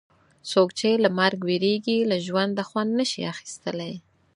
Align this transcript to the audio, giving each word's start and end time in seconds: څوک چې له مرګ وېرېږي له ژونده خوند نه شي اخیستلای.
څوک 0.51 0.69
چې 0.79 0.89
له 1.03 1.09
مرګ 1.19 1.39
وېرېږي 1.47 1.97
له 2.09 2.17
ژونده 2.25 2.63
خوند 2.69 2.91
نه 2.99 3.05
شي 3.11 3.21
اخیستلای. 3.33 3.95